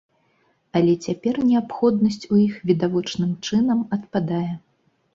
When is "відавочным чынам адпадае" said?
2.73-4.53